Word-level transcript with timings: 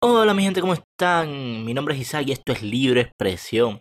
Hola 0.00 0.32
mi 0.32 0.44
gente, 0.44 0.60
¿cómo 0.60 0.74
están? 0.74 1.64
Mi 1.64 1.74
nombre 1.74 1.94
es 1.94 2.00
Isaac 2.02 2.24
y 2.28 2.32
esto 2.32 2.52
es 2.52 2.62
Libre 2.62 3.00
Expresión. 3.00 3.80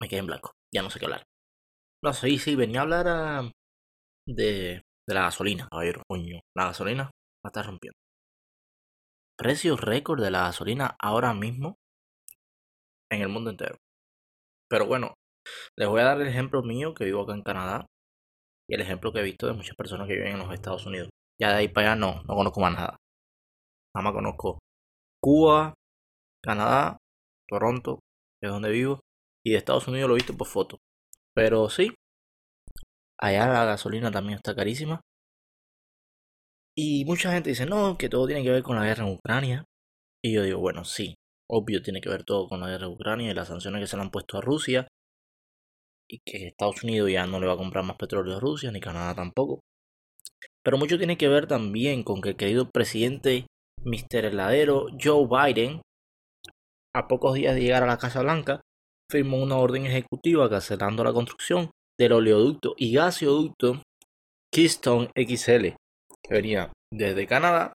Me 0.00 0.08
quedé 0.08 0.20
en 0.20 0.26
blanco, 0.26 0.52
ya 0.74 0.82
no 0.82 0.90
sé 0.90 0.98
qué 0.98 1.06
hablar. 1.06 1.24
No, 2.04 2.12
sí, 2.12 2.38
sí, 2.38 2.56
venía 2.56 2.80
a 2.80 2.82
hablar 2.84 3.06
ah, 3.08 3.50
de, 4.26 4.82
de 5.08 5.14
la 5.14 5.22
gasolina, 5.22 5.68
ver, 5.72 6.02
coño. 6.08 6.40
La 6.56 6.66
gasolina 6.66 7.04
la 7.44 7.48
está 7.48 7.62
rompiendo. 7.62 7.96
Precio 9.36 9.76
récord 9.76 10.22
de 10.22 10.30
la 10.30 10.42
gasolina 10.42 10.94
ahora 11.00 11.34
mismo 11.34 11.76
en 13.10 13.22
el 13.22 13.28
mundo 13.28 13.50
entero. 13.50 13.76
Pero 14.70 14.86
bueno, 14.86 15.14
les 15.76 15.88
voy 15.88 16.00
a 16.00 16.04
dar 16.04 16.20
el 16.22 16.28
ejemplo 16.28 16.62
mío 16.62 16.94
que 16.94 17.04
vivo 17.04 17.22
acá 17.22 17.34
en 17.34 17.42
Canadá 17.42 17.86
y 18.68 18.76
el 18.76 18.82
ejemplo 18.82 19.12
que 19.12 19.20
he 19.20 19.24
visto 19.24 19.46
de 19.48 19.54
muchas 19.54 19.76
personas 19.76 20.08
que 20.08 20.14
viven 20.14 20.34
en 20.34 20.40
los 20.40 20.54
Estados 20.54 20.86
Unidos. 20.86 21.09
Ya 21.40 21.48
de 21.50 21.54
ahí 21.54 21.68
para 21.68 21.92
allá 21.92 21.96
no, 21.96 22.22
no 22.24 22.34
conozco 22.34 22.60
más 22.60 22.74
nada. 22.74 22.96
Nada 23.94 24.04
más 24.04 24.12
conozco 24.12 24.58
Cuba, 25.22 25.74
Canadá, 26.42 26.98
Toronto, 27.48 28.00
que 28.40 28.46
es 28.48 28.52
donde 28.52 28.70
vivo, 28.70 29.00
y 29.44 29.52
de 29.52 29.58
Estados 29.58 29.88
Unidos 29.88 30.08
lo 30.08 30.14
he 30.14 30.18
visto 30.18 30.36
por 30.36 30.46
foto. 30.46 30.78
Pero 31.34 31.68
sí, 31.68 31.94
allá 33.18 33.46
la 33.48 33.64
gasolina 33.64 34.10
también 34.10 34.36
está 34.36 34.54
carísima. 34.54 35.00
Y 36.76 37.04
mucha 37.04 37.32
gente 37.32 37.50
dice, 37.50 37.66
no, 37.66 37.98
que 37.98 38.08
todo 38.08 38.26
tiene 38.26 38.42
que 38.42 38.50
ver 38.50 38.62
con 38.62 38.76
la 38.76 38.84
guerra 38.84 39.04
en 39.06 39.14
Ucrania. 39.14 39.64
Y 40.22 40.34
yo 40.34 40.42
digo, 40.42 40.60
bueno, 40.60 40.84
sí, 40.84 41.14
obvio 41.48 41.82
tiene 41.82 42.00
que 42.00 42.08
ver 42.08 42.24
todo 42.24 42.48
con 42.48 42.60
la 42.60 42.68
guerra 42.68 42.86
en 42.86 42.92
Ucrania 42.92 43.30
y 43.30 43.34
las 43.34 43.48
sanciones 43.48 43.80
que 43.80 43.86
se 43.86 43.96
le 43.96 44.02
han 44.02 44.10
puesto 44.10 44.38
a 44.38 44.40
Rusia. 44.40 44.88
Y 46.08 46.20
que 46.24 46.46
Estados 46.48 46.82
Unidos 46.84 47.10
ya 47.10 47.26
no 47.26 47.40
le 47.40 47.46
va 47.46 47.54
a 47.54 47.56
comprar 47.56 47.84
más 47.84 47.96
petróleo 47.96 48.36
a 48.36 48.40
Rusia, 48.40 48.72
ni 48.72 48.80
Canadá 48.80 49.14
tampoco. 49.14 49.60
Pero 50.70 50.78
mucho 50.78 50.98
tiene 50.98 51.18
que 51.18 51.26
ver 51.26 51.48
también 51.48 52.04
con 52.04 52.20
que 52.20 52.28
el 52.28 52.36
querido 52.36 52.70
presidente 52.70 53.44
Mr. 53.84 54.26
Heladero 54.26 54.86
Joe 55.02 55.26
Biden, 55.26 55.82
a 56.94 57.08
pocos 57.08 57.34
días 57.34 57.56
de 57.56 57.62
llegar 57.62 57.82
a 57.82 57.88
la 57.88 57.98
Casa 57.98 58.22
Blanca, 58.22 58.60
firmó 59.10 59.42
una 59.42 59.56
orden 59.56 59.84
ejecutiva 59.86 60.48
cancelando 60.48 61.02
la 61.02 61.12
construcción 61.12 61.72
del 61.98 62.12
oleoducto 62.12 62.74
y 62.76 62.92
gasoducto 62.94 63.82
Keystone 64.54 65.10
XL, 65.16 65.74
que 66.22 66.34
venía 66.34 66.72
desde 66.94 67.26
Canadá 67.26 67.72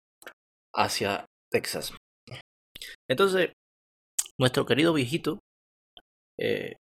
hacia 0.73 1.25
Texas. 1.52 1.94
Entonces, 3.09 3.52
nuestro 4.39 4.66
querido 4.66 4.94
viejito, 4.94 5.39
eh, 6.39 6.77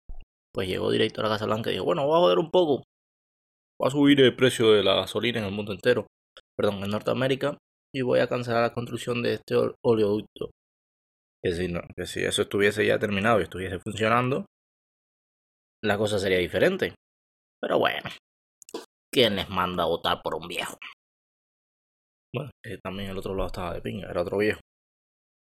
pues 0.55 0.69
llegó 0.69 0.93
directo 0.93 1.23
a 1.23 1.25
la 1.25 1.31
Casa 1.31 1.47
Blanca 1.47 1.71
y 1.71 1.73
dijo, 1.73 1.87
bueno, 1.87 2.07
voy 2.07 2.19
a 2.19 2.21
joder 2.21 2.39
un 2.39 2.53
poco, 2.53 2.85
va 3.83 3.89
a 3.89 3.91
subir 3.91 4.21
el 4.21 4.37
precio 4.37 4.73
de 4.73 4.83
la 4.83 4.95
gasolina 4.95 5.41
en 5.41 5.47
el 5.47 5.53
mundo 5.53 5.73
entero, 5.73 6.07
perdón, 6.57 6.83
en 6.83 6.91
Norteamérica, 6.91 7.59
y 7.95 8.03
voy 8.03 8.21
a 8.21 8.29
cancelar 8.29 8.63
la 8.63 8.73
construcción 8.73 9.23
de 9.23 9.35
este 9.35 9.55
oleoducto. 9.85 10.51
Que 11.43 11.53
si, 11.53 11.69
no, 11.69 11.81
que 11.97 12.07
si 12.07 12.25
eso 12.25 12.43
estuviese 12.43 12.87
ya 12.87 12.99
terminado 12.99 13.41
y 13.41 13.45
estuviese 13.45 13.79
funcionando, 13.79 14.47
la 15.83 15.99
cosa 15.99 16.19
sería 16.19 16.39
diferente. 16.39 16.95
Pero 17.61 17.79
bueno, 17.79 18.11
¿quién 19.13 19.37
les 19.37 19.49
manda 19.49 19.85
a 19.85 19.87
votar 19.87 20.21
por 20.23 20.35
un 20.35 20.49
viejo? 20.49 20.77
Bueno, 22.35 22.51
eh, 22.65 22.79
también 22.83 23.11
el 23.11 23.19
otro 23.19 23.35
lado 23.35 23.47
estaba 23.47 23.75
de 23.75 23.81
pinga, 23.81 24.11
era 24.11 24.23
otro 24.23 24.39
viejo. 24.39 24.61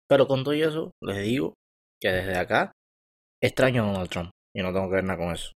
Pero 0.08 0.26
con 0.26 0.42
todo 0.42 0.54
eso, 0.54 0.90
les 1.02 1.22
digo 1.22 1.54
que 2.00 2.08
desde 2.08 2.36
acá 2.36 2.72
extraño 3.40 3.84
a 3.84 3.86
Donald 3.86 4.10
Trump 4.10 4.30
y 4.54 4.62
no 4.62 4.72
tengo 4.72 4.88
que 4.88 4.96
ver 4.96 5.04
nada 5.04 5.18
con 5.18 5.32
eso. 5.32 5.52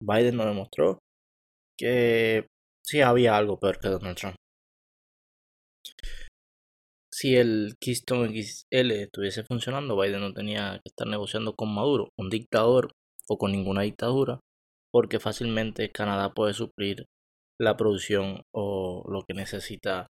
Biden 0.00 0.36
nos 0.36 0.46
demostró 0.46 0.98
que 1.78 2.46
sí 2.84 3.00
había 3.00 3.36
algo 3.36 3.58
peor 3.58 3.78
que 3.78 3.88
Donald 3.88 4.16
Trump. 4.16 4.36
Si 7.12 7.36
el 7.36 7.74
Keystone 7.80 8.30
XL 8.42 8.90
estuviese 8.92 9.44
funcionando, 9.44 10.00
Biden 10.00 10.20
no 10.20 10.32
tenía 10.32 10.80
que 10.82 10.88
estar 10.88 11.06
negociando 11.06 11.54
con 11.54 11.74
Maduro, 11.74 12.08
un 12.18 12.30
dictador 12.30 12.92
o 13.28 13.36
con 13.36 13.52
ninguna 13.52 13.82
dictadura, 13.82 14.40
porque 14.90 15.20
fácilmente 15.20 15.90
Canadá 15.90 16.32
puede 16.32 16.54
suplir 16.54 17.04
la 17.60 17.76
producción 17.76 18.42
o 18.54 19.04
lo 19.06 19.22
que 19.22 19.34
necesita 19.34 20.06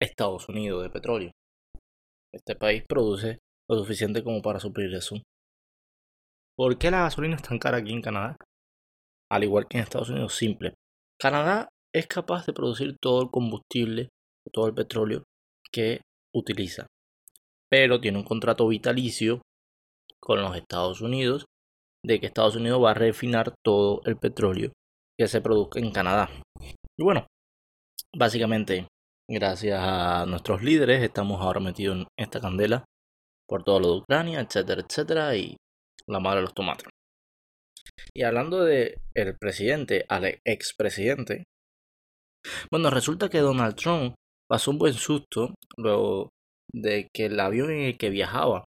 Estados 0.00 0.48
Unidos 0.48 0.82
de 0.82 0.90
petróleo. 0.90 1.32
Este 2.32 2.54
país 2.54 2.84
produce 2.88 3.38
lo 3.68 3.78
suficiente 3.78 4.22
como 4.22 4.42
para 4.42 4.60
suplir 4.60 4.94
eso. 4.94 5.16
¿Por 6.56 6.78
qué 6.78 6.90
la 6.90 7.02
gasolina 7.02 7.36
es 7.36 7.42
tan 7.42 7.58
cara 7.58 7.78
aquí 7.78 7.92
en 7.92 8.02
Canadá? 8.02 8.36
Al 9.32 9.44
igual 9.44 9.66
que 9.66 9.78
en 9.78 9.84
Estados 9.84 10.10
Unidos, 10.10 10.34
simple. 10.34 10.74
Canadá 11.18 11.70
es 11.94 12.06
capaz 12.06 12.44
de 12.44 12.52
producir 12.52 12.96
todo 13.00 13.22
el 13.22 13.30
combustible, 13.30 14.10
todo 14.52 14.66
el 14.66 14.74
petróleo 14.74 15.24
que 15.72 16.02
utiliza, 16.34 16.86
pero 17.70 17.98
tiene 17.98 18.18
un 18.18 18.24
contrato 18.24 18.68
vitalicio 18.68 19.40
con 20.20 20.42
los 20.42 20.54
Estados 20.54 21.00
Unidos 21.00 21.46
de 22.04 22.20
que 22.20 22.26
Estados 22.26 22.56
Unidos 22.56 22.82
va 22.82 22.90
a 22.90 22.94
refinar 22.94 23.54
todo 23.64 24.02
el 24.04 24.18
petróleo 24.18 24.72
que 25.18 25.28
se 25.28 25.40
produzca 25.40 25.80
en 25.80 25.92
Canadá. 25.92 26.28
Y 26.98 27.02
bueno, 27.02 27.26
básicamente, 28.14 28.86
gracias 29.30 29.80
a 29.82 30.26
nuestros 30.26 30.62
líderes, 30.62 31.02
estamos 31.02 31.40
ahora 31.40 31.60
metidos 31.60 31.96
en 31.96 32.06
esta 32.18 32.38
candela 32.38 32.84
por 33.48 33.64
todo 33.64 33.80
lo 33.80 33.88
de 33.88 33.98
Ucrania, 34.00 34.40
etcétera, 34.40 34.82
etcétera, 34.86 35.36
y 35.36 35.56
la 36.06 36.20
madre 36.20 36.40
de 36.40 36.42
los 36.42 36.54
tomates. 36.54 36.86
Y 38.14 38.22
hablando 38.22 38.64
de 38.64 38.98
el 39.14 39.36
presidente 39.38 40.04
al 40.08 40.40
expresidente, 40.44 41.44
bueno, 42.70 42.90
resulta 42.90 43.28
que 43.28 43.38
Donald 43.38 43.76
Trump 43.76 44.14
pasó 44.48 44.70
un 44.70 44.78
buen 44.78 44.94
susto 44.94 45.54
luego 45.76 46.30
de 46.72 47.08
que 47.14 47.26
el 47.26 47.38
avión 47.38 47.70
en 47.70 47.80
el 47.82 47.98
que 47.98 48.10
viajaba 48.10 48.64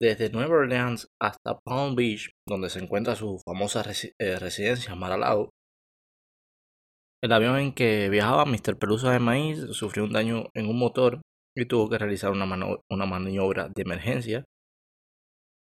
desde 0.00 0.30
Nueva 0.30 0.56
Orleans 0.56 1.08
hasta 1.20 1.58
Palm 1.64 1.94
Beach, 1.94 2.30
donde 2.48 2.68
se 2.68 2.80
encuentra 2.80 3.16
su 3.16 3.40
famosa 3.46 3.84
eh, 4.18 4.38
residencia 4.38 4.94
Mar-a-Lago, 4.94 5.50
el 7.22 7.32
avión 7.32 7.58
en 7.58 7.72
que 7.72 8.08
viajaba 8.10 8.44
Mr. 8.44 8.78
Pelusa 8.78 9.10
de 9.10 9.18
Maíz 9.18 9.58
sufrió 9.72 10.04
un 10.04 10.12
daño 10.12 10.48
en 10.54 10.68
un 10.68 10.78
motor 10.78 11.22
y 11.56 11.64
tuvo 11.64 11.88
que 11.88 11.98
realizar 11.98 12.30
una 12.30 13.06
maniobra 13.06 13.68
de 13.74 13.82
emergencia. 13.82 14.44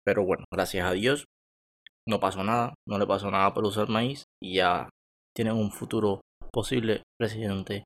Pero 0.05 0.23
bueno, 0.23 0.45
gracias 0.51 0.87
a 0.87 0.93
Dios 0.93 1.25
no 2.07 2.19
pasó 2.19 2.43
nada, 2.43 2.73
no 2.87 2.97
le 2.97 3.07
pasó 3.07 3.29
nada 3.29 3.53
por 3.53 3.63
usar 3.65 3.89
maíz 3.89 4.23
y 4.41 4.55
ya 4.55 4.89
tienen 5.35 5.55
un 5.55 5.71
futuro 5.71 6.21
posible 6.51 7.03
presidente 7.19 7.83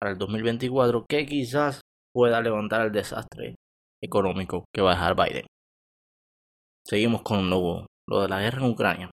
para 0.00 0.12
el 0.12 0.18
2024 0.18 1.06
que 1.08 1.26
quizás 1.26 1.80
pueda 2.14 2.40
levantar 2.40 2.86
el 2.86 2.92
desastre 2.92 3.56
económico 4.02 4.64
que 4.74 4.82
va 4.82 4.92
a 4.92 4.94
dejar 4.94 5.16
Biden. 5.16 5.46
Seguimos 6.86 7.22
con 7.22 7.48
lo, 7.48 7.86
lo 8.08 8.22
de 8.22 8.28
la 8.28 8.40
guerra 8.40 8.58
en 8.58 8.70
Ucrania. 8.70 9.10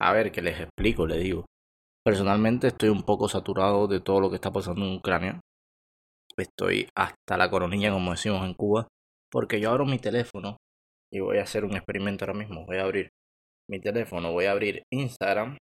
A 0.00 0.12
ver, 0.12 0.30
que 0.30 0.42
les 0.42 0.60
explico, 0.60 1.06
les 1.06 1.22
digo. 1.22 1.46
Personalmente 2.04 2.68
estoy 2.68 2.90
un 2.90 3.02
poco 3.02 3.28
saturado 3.28 3.86
de 3.86 4.00
todo 4.00 4.20
lo 4.20 4.30
que 4.30 4.36
está 4.36 4.50
pasando 4.50 4.84
en 4.84 4.96
Ucrania. 4.96 5.40
Estoy 6.36 6.88
hasta 6.94 7.36
la 7.36 7.50
coronilla, 7.50 7.90
como 7.90 8.12
decimos 8.12 8.44
en 8.46 8.54
Cuba, 8.54 8.88
porque 9.30 9.60
yo 9.60 9.70
abro 9.70 9.84
mi 9.84 9.98
teléfono 9.98 10.56
y 11.12 11.20
voy 11.20 11.38
a 11.38 11.42
hacer 11.42 11.64
un 11.64 11.74
experimento 11.74 12.24
ahora 12.24 12.38
mismo. 12.38 12.64
Voy 12.66 12.76
a 12.76 12.84
abrir 12.84 13.10
mi 13.70 13.80
teléfono, 13.80 14.32
voy 14.32 14.46
a 14.46 14.50
abrir 14.50 14.82
Instagram 14.92 15.56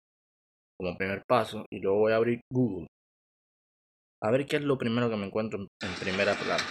como 0.78 0.96
primer 0.96 1.24
paso 1.26 1.66
y 1.70 1.80
luego 1.80 1.98
voy 1.98 2.12
a 2.12 2.16
abrir 2.16 2.40
Google. 2.52 2.86
A 4.22 4.30
ver 4.30 4.46
qué 4.46 4.56
es 4.56 4.62
lo 4.62 4.78
primero 4.78 5.10
que 5.10 5.16
me 5.16 5.26
encuentro 5.26 5.58
en, 5.60 5.94
primera 6.00 6.34
plana. 6.34 6.62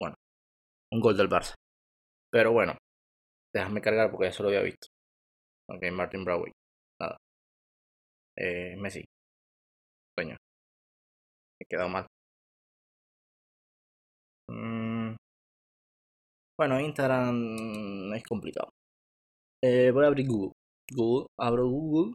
Bueno, 0.00 0.16
un 0.92 1.00
gol 1.00 1.16
del 1.16 1.28
Barça. 1.28 1.54
Pero 2.32 2.52
bueno, 2.52 2.76
déjame 3.54 3.80
cargar 3.80 4.10
porque 4.10 4.28
eso 4.28 4.42
lo 4.42 4.48
había 4.48 4.62
visto. 4.62 4.88
Ok, 5.68 5.84
Martin 5.92 6.24
Broadway. 6.24 6.52
Nada. 7.00 7.16
Eh, 8.36 8.76
Messi. 8.76 9.04
Coño. 10.16 10.36
He 11.60 11.64
quedado 11.66 11.88
mal. 11.88 12.06
Mm. 14.48 15.14
Bueno, 16.58 16.80
Instagram 16.80 18.12
es 18.14 18.22
complicado. 18.24 18.70
Eh, 19.62 19.90
voy 19.92 20.04
a 20.04 20.08
abrir 20.08 20.26
Google. 20.26 20.52
Google, 20.92 21.26
abro 21.38 21.68
Google. 21.68 22.14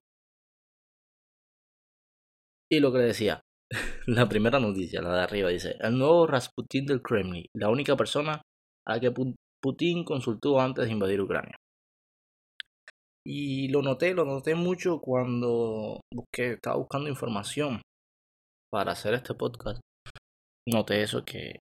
Y 2.72 2.80
lo 2.80 2.92
que 2.92 2.98
le 2.98 3.06
decía, 3.06 3.42
la 4.08 4.28
primera 4.28 4.60
noticia, 4.60 5.02
la 5.02 5.16
de 5.16 5.22
arriba, 5.22 5.50
dice, 5.50 5.76
el 5.80 5.98
nuevo 5.98 6.26
Rasputin 6.28 6.86
del 6.86 7.02
Kremlin, 7.02 7.46
la 7.56 7.70
única 7.70 7.96
persona 7.96 8.42
a 8.88 8.94
la 8.94 9.00
que 9.00 9.14
Putin 9.62 10.04
consultó 10.04 10.60
antes 10.60 10.86
de 10.86 10.92
invadir 10.92 11.22
Ucrania. 11.22 11.56
Y 13.28 13.70
lo 13.70 13.82
noté, 13.82 14.14
lo 14.14 14.26
noté 14.26 14.54
mucho 14.54 15.00
cuando 15.00 16.00
estaba 16.32 16.78
buscando 16.78 17.10
información 17.10 17.82
para 18.72 18.92
hacer 18.92 19.16
este 19.16 19.34
podcast. 19.34 19.80
Noté 20.68 21.02
eso 21.02 21.24
que 21.26 21.60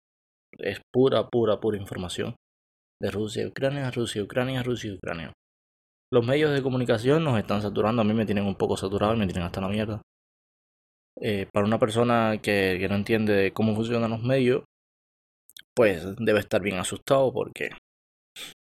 es 0.58 0.80
pura, 0.94 1.28
pura, 1.28 1.60
pura 1.60 1.78
información 1.78 2.36
de 3.02 3.12
Rusia 3.12 3.44
y 3.44 3.48
Ucrania, 3.48 3.92
Rusia 3.92 4.20
y 4.20 4.24
Ucrania, 4.24 4.64
Rusia 4.64 4.92
y 4.92 4.96
Ucrania. 4.96 5.34
Los 6.12 6.26
medios 6.26 6.52
de 6.52 6.64
comunicación 6.64 7.24
nos 7.24 7.38
están 7.38 7.62
saturando. 7.62 8.02
A 8.02 8.06
mí 8.06 8.14
me 8.14 8.26
tienen 8.26 8.46
un 8.46 8.56
poco 8.56 8.76
saturado 8.76 9.14
y 9.14 9.18
me 9.18 9.28
tienen 9.28 9.44
hasta 9.44 9.62
la 9.62 9.70
mierda. 9.70 10.02
Eh, 11.22 11.48
para 11.54 11.66
una 11.66 11.78
persona 11.78 12.40
que, 12.42 12.78
que 12.80 12.88
no 12.90 12.96
entiende 12.96 13.52
cómo 13.54 13.76
funcionan 13.76 14.12
los 14.12 14.24
medios, 14.24 14.64
pues 15.76 16.16
debe 16.18 16.40
estar 16.40 16.62
bien 16.62 16.78
asustado 16.78 17.32
porque 17.32 17.70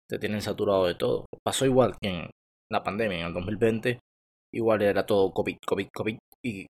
te 0.09 0.17
tienen 0.19 0.41
saturado 0.41 0.85
de 0.85 0.95
todo. 0.95 1.25
Pasó 1.43 1.65
igual 1.65 1.95
que 2.01 2.09
en 2.09 2.31
la 2.71 2.83
pandemia, 2.83 3.19
en 3.19 3.27
el 3.27 3.33
2020, 3.33 3.99
igual 4.53 4.81
era 4.81 5.05
todo 5.05 5.31
COVID, 5.31 5.57
COVID, 5.65 5.87
COVID, 5.93 6.17
y 6.43 6.65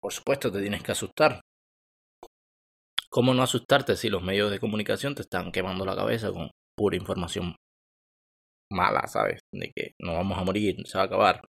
por 0.00 0.12
supuesto 0.12 0.50
te 0.50 0.60
tienes 0.60 0.82
que 0.82 0.92
asustar. 0.92 1.40
¿Cómo 3.10 3.32
no 3.34 3.42
asustarte 3.42 3.96
si 3.96 4.10
los 4.10 4.22
medios 4.22 4.50
de 4.50 4.60
comunicación 4.60 5.14
te 5.14 5.22
están 5.22 5.52
quemando 5.52 5.84
la 5.84 5.96
cabeza 5.96 6.32
con 6.32 6.50
pura 6.76 6.96
información 6.96 7.54
mala, 8.70 9.06
¿sabes? 9.06 9.40
De 9.52 9.72
que 9.74 9.92
no 10.00 10.14
vamos 10.14 10.38
a 10.38 10.44
morir, 10.44 10.76
se 10.86 10.98
va 10.98 11.04
a 11.04 11.06
acabar. 11.06 11.42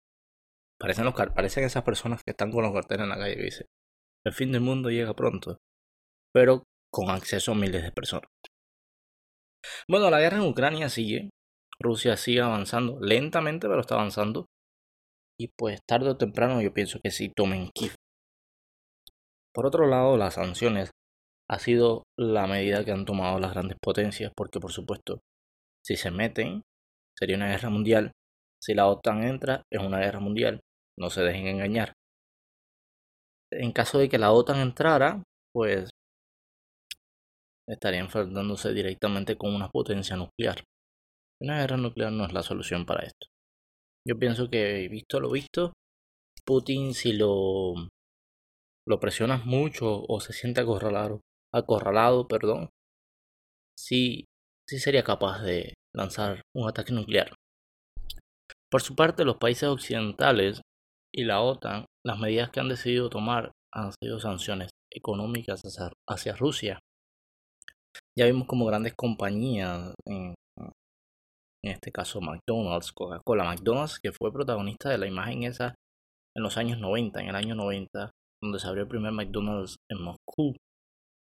Parecen, 0.79 1.05
los, 1.05 1.15
parecen 1.15 1.65
esas 1.65 1.83
personas 1.85 2.23
que 2.23 2.33
están 2.33 2.51
con 2.51 2.63
los 2.63 2.73
carteles 2.73 3.05
en 3.05 3.09
la 3.09 3.17
calle 3.17 3.39
y 3.39 3.45
dicen, 3.45 3.67
el 4.27 4.33
fin 4.33 4.53
del 4.53 4.61
mundo 4.61 4.91
llega 4.91 5.15
pronto, 5.15 5.59
pero 6.35 6.65
con 6.93 7.11
acceso 7.11 7.53
a 7.53 7.55
miles 7.55 7.83
de 7.83 7.93
personas. 7.93 8.31
Bueno, 9.89 10.11
la 10.11 10.21
guerra 10.21 10.39
en 10.39 10.49
Ucrania 10.49 10.89
sigue, 10.89 11.31
Rusia 11.81 12.17
sigue 12.17 12.41
avanzando, 12.41 12.99
lentamente, 13.01 13.69
pero 13.69 13.81
está 13.81 13.95
avanzando. 13.95 14.47
Y 15.39 15.49
pues 15.57 15.81
tarde 15.87 16.11
o 16.11 16.17
temprano 16.17 16.63
yo 16.63 16.73
pienso 16.73 16.99
que 17.03 17.11
sí 17.11 17.31
tomen 17.35 17.69
Kiev. 17.75 17.95
Por 19.55 19.67
otro 19.67 19.87
lado, 19.87 20.17
las 20.17 20.35
sanciones 20.35 20.91
ha 21.49 21.59
sido 21.59 22.05
la 22.19 22.47
medida 22.47 22.85
que 22.85 22.93
han 22.93 23.05
tomado 23.05 23.39
las 23.39 23.53
grandes 23.53 23.79
potencias, 23.83 24.33
porque 24.37 24.61
por 24.61 24.73
supuesto, 24.73 25.21
si 25.85 25.97
se 25.97 26.11
meten, 26.11 26.63
sería 27.19 27.37
una 27.37 27.49
guerra 27.49 27.71
mundial. 27.71 28.13
Si 28.63 28.75
la 28.75 28.89
OTAN 28.89 29.25
entra, 29.25 29.63
es 29.71 29.81
una 29.81 29.99
guerra 29.99 30.21
mundial. 30.21 30.61
No 30.99 31.11
se 31.11 31.23
dejen 31.23 31.47
engañar. 31.47 31.93
En 33.53 33.73
caso 33.73 33.99
de 33.99 34.09
que 34.09 34.19
la 34.19 34.33
OTAN 34.33 34.61
entrara, 34.61 35.23
pues 35.53 35.91
estaría 37.69 38.01
enfrentándose 38.01 38.73
directamente 38.73 39.37
con 39.37 39.55
una 39.55 39.69
potencia 39.69 40.17
nuclear. 40.17 40.63
Una 41.41 41.61
guerra 41.61 41.77
nuclear 41.77 42.13
no 42.13 42.25
es 42.25 42.33
la 42.33 42.43
solución 42.43 42.87
para 42.87 43.05
esto. 43.05 43.27
Yo 44.07 44.19
pienso 44.19 44.49
que, 44.51 44.89
visto 44.89 45.21
lo 45.21 45.31
visto, 45.31 45.73
Putin 46.45 46.95
si 46.95 47.13
lo, 47.13 47.75
lo 48.87 49.01
presionas 49.01 49.45
mucho 49.45 50.05
o 50.07 50.21
se 50.21 50.33
siente 50.33 50.61
acorralado, 50.61 51.21
acorralado 51.53 52.29
perdón, 52.29 52.71
sí, 53.77 54.27
sí 54.69 54.79
sería 54.79 55.03
capaz 55.03 55.43
de 55.43 55.75
lanzar 55.97 56.43
un 56.55 56.69
ataque 56.69 56.93
nuclear. 56.93 57.33
Por 58.71 58.83
su 58.83 58.95
parte, 58.95 59.25
los 59.25 59.39
países 59.39 59.69
occidentales 59.69 60.61
y 61.15 61.25
la 61.25 61.41
OTAN, 61.41 61.87
las 62.05 62.19
medidas 62.19 62.51
que 62.51 62.61
han 62.61 62.69
decidido 62.69 63.09
tomar 63.09 63.53
han 63.73 63.93
sido 64.03 64.21
sanciones 64.21 64.71
económicas 64.93 65.63
hacia, 66.09 66.37
Rusia. 66.37 66.79
Ya 68.19 68.27
vimos 68.27 68.47
como 68.47 68.67
grandes 68.67 68.95
compañías, 68.95 69.95
en 70.07 70.35
este 71.63 71.91
caso 71.91 72.21
McDonald's, 72.21 72.93
Coca-Cola, 72.93 73.45
McDonald's 73.45 73.99
que 73.99 74.13
fue 74.13 74.33
protagonista 74.33 74.91
de 74.91 74.99
la 74.99 75.07
imagen 75.07 75.45
esa 75.45 75.75
en 76.37 76.43
los 76.43 76.57
años 76.59 76.79
90, 76.79 77.21
en 77.21 77.29
el 77.29 77.35
año 77.35 77.55
90, 77.55 78.11
donde 78.43 78.59
se 78.59 78.67
abrió 78.67 78.83
el 78.83 78.89
primer 78.89 79.13
McDonald's 79.13 79.77
en 79.91 80.03
Moscú, 80.03 80.55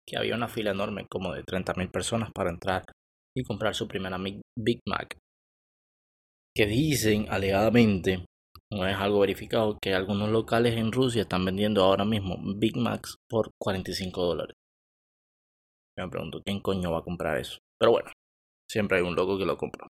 que 0.07 0.17
había 0.17 0.35
una 0.35 0.47
fila 0.47 0.71
enorme 0.71 1.05
como 1.09 1.33
de 1.33 1.43
30.000 1.43 1.91
personas 1.91 2.31
para 2.33 2.49
entrar 2.49 2.83
y 3.35 3.43
comprar 3.43 3.75
su 3.75 3.87
primera 3.87 4.17
Big 4.57 4.79
Mac. 4.87 5.17
Que 6.55 6.65
dicen 6.65 7.27
alegadamente, 7.29 8.25
no 8.71 8.87
es 8.87 8.95
algo 8.95 9.19
verificado, 9.19 9.77
que 9.81 9.93
algunos 9.93 10.29
locales 10.29 10.75
en 10.75 10.91
Rusia 10.91 11.23
están 11.23 11.45
vendiendo 11.45 11.83
ahora 11.83 12.05
mismo 12.05 12.37
Big 12.57 12.77
Macs 12.77 13.17
por 13.29 13.49
45 13.59 14.23
dólares. 14.23 14.55
me 15.97 16.07
pregunto, 16.09 16.41
¿quién 16.45 16.59
coño 16.59 16.91
va 16.91 16.99
a 16.99 17.03
comprar 17.03 17.37
eso? 17.37 17.57
Pero 17.79 17.91
bueno, 17.91 18.11
siempre 18.69 18.97
hay 18.97 19.03
un 19.03 19.15
loco 19.15 19.37
que 19.37 19.45
lo 19.45 19.57
compra. 19.57 19.87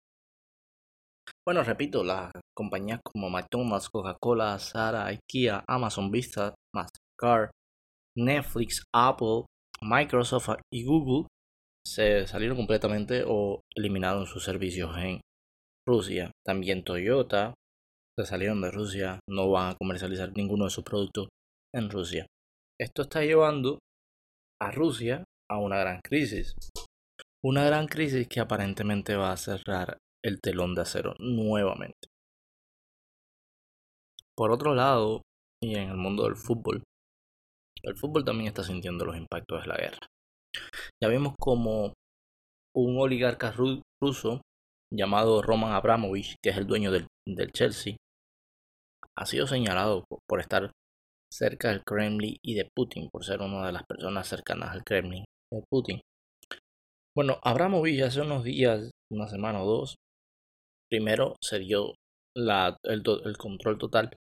Bueno, 1.45 1.63
repito, 1.63 2.03
las 2.03 2.31
compañías 2.55 2.99
como 3.03 3.29
McDonald's, 3.29 3.89
Coca-Cola, 3.89 4.57
Zara, 4.59 5.05
IKEA, 5.05 5.63
Amazon 5.67 6.11
Vista, 6.11 6.53
Mastercard, 6.75 7.51
Netflix, 8.17 8.83
Apple, 8.93 9.45
Microsoft 9.81 10.49
y 10.73 10.85
Google 10.85 11.27
se 11.85 12.27
salieron 12.27 12.57
completamente 12.57 13.23
o 13.25 13.61
eliminaron 13.75 14.25
sus 14.25 14.43
servicios 14.43 14.95
en 14.97 15.21
Rusia. 15.87 16.31
También 16.45 16.83
Toyota 16.83 17.53
se 18.17 18.25
salieron 18.25 18.61
de 18.61 18.71
Rusia, 18.71 19.19
no 19.29 19.49
van 19.49 19.71
a 19.71 19.75
comercializar 19.75 20.31
ninguno 20.35 20.65
de 20.65 20.71
sus 20.71 20.83
productos 20.83 21.29
en 21.73 21.89
Rusia. 21.89 22.27
Esto 22.79 23.03
está 23.03 23.21
llevando 23.21 23.79
a 24.61 24.71
Rusia 24.71 25.23
a 25.49 25.57
una 25.57 25.77
gran 25.77 25.99
crisis. 26.01 26.53
Una 27.43 27.63
gran 27.63 27.87
crisis 27.87 28.27
que 28.27 28.39
aparentemente 28.39 29.15
va 29.15 29.31
a 29.31 29.37
cerrar 29.37 29.97
el 30.23 30.41
telón 30.41 30.75
de 30.75 30.81
acero 30.81 31.15
nuevamente. 31.19 32.09
Por 34.35 34.51
otro 34.51 34.75
lado, 34.75 35.21
y 35.61 35.75
en 35.75 35.89
el 35.89 35.97
mundo 35.97 36.23
del 36.23 36.35
fútbol, 36.35 36.83
el 37.83 37.97
fútbol 37.97 38.25
también 38.25 38.47
está 38.47 38.63
sintiendo 38.63 39.05
los 39.05 39.17
impactos 39.17 39.61
de 39.61 39.67
la 39.67 39.77
guerra. 39.77 40.07
Ya 41.01 41.09
vimos 41.09 41.35
como 41.39 41.93
un 42.75 42.99
oligarca 42.99 43.53
ruso 44.01 44.41
llamado 44.91 45.41
Roman 45.41 45.73
Abramovich, 45.73 46.35
que 46.43 46.49
es 46.49 46.57
el 46.57 46.67
dueño 46.67 46.91
del, 46.91 47.07
Chelsea, 47.51 47.95
ha 49.17 49.25
sido 49.25 49.47
señalado 49.47 50.05
por 50.27 50.39
estar 50.39 50.71
cerca 51.31 51.69
del 51.69 51.83
Kremlin 51.83 52.37
y 52.43 52.55
de 52.55 52.67
Putin, 52.75 53.09
por 53.11 53.23
ser 53.23 53.41
una 53.41 53.67
de 53.67 53.73
las 53.73 53.83
personas 53.85 54.27
cercanas 54.27 54.71
al 54.71 54.83
Kremlin 54.83 55.25
de 55.51 55.63
Putin. 55.69 56.01
Bueno, 57.15 57.39
Abramovich 57.43 58.01
hace 58.01 58.21
unos 58.21 58.43
días, 58.43 58.89
una 59.11 59.27
semana 59.27 59.61
o 59.61 59.67
dos, 59.67 59.95
primero 60.89 61.35
se 61.43 61.59
dio 61.59 61.93
el, 62.35 63.37
control 63.37 63.77
total 63.77 64.15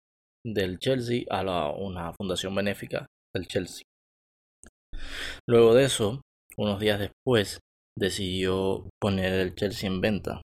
del 0.45 0.79
Chelsea 0.79 1.23
a 1.29 1.71
una 1.71 2.13
fundación 2.13 2.53
benéfica 2.53 3.07
del 3.33 3.47
Chelsea. 3.47 3.83
Luego 5.47 5.73
de 5.73 5.85
eso, 5.85 6.21
unos 6.57 6.79
días 6.79 6.99
después, 6.99 7.59
decidió 7.97 8.89
poner 9.01 9.33
el 9.33 9.55
Chelsea 9.55 9.89
en 9.89 10.01
venta. 10.01 10.41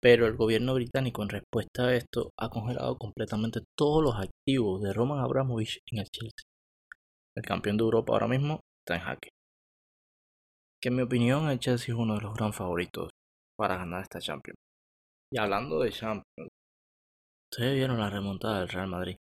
Pero 0.00 0.26
el 0.26 0.36
gobierno 0.36 0.74
británico 0.74 1.22
en 1.22 1.30
respuesta 1.30 1.86
a 1.86 1.94
esto 1.94 2.30
ha 2.38 2.50
congelado 2.50 2.96
completamente 2.96 3.60
todos 3.76 4.02
los 4.02 4.14
activos 4.16 4.82
de 4.82 4.92
Roman 4.92 5.20
Abramovich 5.20 5.80
en 5.90 6.00
el 6.00 6.06
Chelsea. 6.10 6.44
El 7.36 7.42
campeón 7.42 7.76
de 7.76 7.84
Europa 7.84 8.12
ahora 8.12 8.28
mismo 8.28 8.60
está 8.80 8.96
en 8.96 9.06
jaque. 9.06 9.28
Que 10.80 10.90
en 10.90 10.96
mi 10.96 11.02
opinión 11.02 11.48
el 11.48 11.58
Chelsea 11.58 11.94
es 11.94 11.98
uno 11.98 12.14
de 12.16 12.20
los 12.20 12.34
gran 12.34 12.52
favoritos 12.52 13.10
para 13.58 13.76
ganar 13.76 14.02
esta 14.02 14.20
Champions. 14.20 14.58
Y 15.32 15.38
hablando 15.38 15.80
de 15.80 15.90
Champions, 15.90 16.50
ustedes 17.50 17.74
vieron 17.74 17.98
la 17.98 18.10
remontada 18.10 18.60
del 18.60 18.68
Real 18.68 18.88
Madrid. 18.88 19.16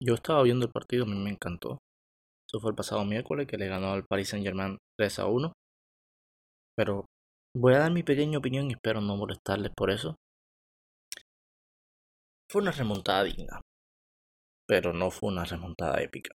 Yo 0.00 0.14
estaba 0.14 0.42
viendo 0.42 0.66
el 0.66 0.72
partido, 0.72 1.04
a 1.04 1.08
mí 1.08 1.16
me 1.16 1.30
encantó. 1.30 1.78
Eso 2.48 2.60
fue 2.60 2.70
el 2.70 2.76
pasado 2.76 3.04
miércoles 3.04 3.46
que 3.46 3.56
le 3.56 3.66
ganó 3.66 3.92
al 3.92 4.06
Paris 4.06 4.28
Saint 4.28 4.46
Germain 4.46 4.78
3 4.98 5.18
a 5.18 5.26
1. 5.26 5.52
Pero 6.76 7.06
voy 7.56 7.74
a 7.74 7.78
dar 7.78 7.92
mi 7.92 8.02
pequeña 8.02 8.38
opinión 8.38 8.70
y 8.70 8.74
espero 8.74 9.00
no 9.00 9.16
molestarles 9.16 9.72
por 9.76 9.90
eso. 9.90 10.14
Fue 12.50 12.62
una 12.62 12.70
remontada 12.70 13.24
digna, 13.24 13.60
pero 14.68 14.92
no 14.92 15.10
fue 15.10 15.30
una 15.30 15.44
remontada 15.44 16.00
épica. 16.00 16.32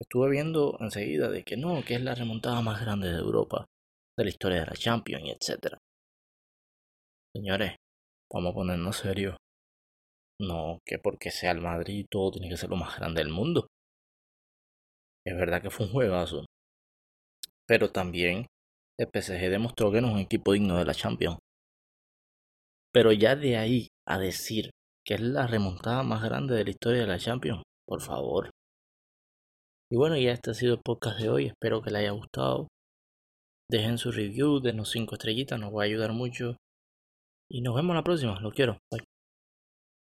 Estuve 0.00 0.30
viendo 0.30 0.76
enseguida 0.80 1.30
de 1.30 1.44
que 1.44 1.56
no, 1.56 1.82
que 1.86 1.94
es 1.94 2.02
la 2.02 2.14
remontada 2.14 2.60
más 2.60 2.80
grande 2.80 3.08
de 3.10 3.18
Europa 3.18 3.66
de 4.18 4.24
la 4.24 4.30
historia 4.30 4.60
de 4.60 4.66
la 4.66 4.74
Champions 4.74 5.24
etc. 5.28 5.78
Señores, 7.34 7.76
vamos 8.30 8.50
a 8.50 8.54
ponernos 8.54 8.96
serios. 8.96 9.36
No, 10.40 10.78
que 10.84 10.98
porque 10.98 11.30
sea 11.30 11.52
el 11.52 11.60
Madrid 11.60 12.06
todo 12.10 12.32
tiene 12.32 12.48
que 12.48 12.56
ser 12.56 12.70
lo 12.70 12.76
más 12.76 12.96
grande 12.98 13.22
del 13.22 13.32
mundo. 13.32 13.66
Es 15.24 15.36
verdad 15.36 15.62
que 15.62 15.70
fue 15.70 15.86
un 15.86 15.92
juegazo. 15.92 16.44
Pero 17.66 17.90
también 17.90 18.46
el 18.98 19.08
PSG 19.12 19.50
demostró 19.50 19.92
que 19.92 20.00
no 20.00 20.08
es 20.08 20.14
un 20.14 20.20
equipo 20.20 20.52
digno 20.52 20.78
de 20.78 20.84
la 20.84 20.94
Champions. 20.94 21.38
Pero 22.92 23.12
ya 23.12 23.36
de 23.36 23.56
ahí 23.56 23.88
a 24.06 24.18
decir 24.18 24.70
que 25.04 25.14
es 25.14 25.20
la 25.20 25.46
remontada 25.46 26.02
más 26.02 26.22
grande 26.22 26.54
de 26.54 26.64
la 26.64 26.70
historia 26.70 27.00
de 27.02 27.06
la 27.06 27.18
Champions, 27.18 27.62
por 27.86 28.00
favor. 28.00 28.50
Y 29.90 29.96
bueno, 29.96 30.16
ya 30.16 30.32
este 30.32 30.50
ha 30.50 30.54
sido 30.54 30.74
el 30.74 30.80
podcast 30.82 31.20
de 31.20 31.28
hoy. 31.28 31.46
Espero 31.46 31.82
que 31.82 31.90
les 31.90 32.00
haya 32.00 32.12
gustado. 32.12 32.68
Dejen 33.70 33.98
su 33.98 34.10
review, 34.12 34.60
denos 34.60 34.90
5 34.90 35.14
estrellitas, 35.14 35.58
nos 35.58 35.74
va 35.74 35.82
a 35.82 35.84
ayudar 35.84 36.12
mucho. 36.12 36.56
Y 37.50 37.62
nos 37.62 37.74
vemos 37.74 37.94
la 37.94 38.02
próxima, 38.02 38.40
lo 38.40 38.52
quiero. 38.52 38.78
Bye. 38.90 39.11